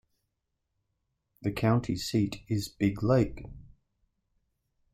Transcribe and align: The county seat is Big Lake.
The 1.43 1.51
county 1.51 1.95
seat 1.95 2.41
is 2.47 2.67
Big 2.67 3.03
Lake. 3.03 3.45